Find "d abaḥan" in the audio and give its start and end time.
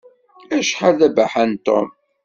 0.99-1.51